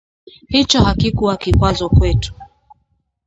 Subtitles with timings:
[0.47, 2.33] Hicho hakikuwa kikwazo kwetu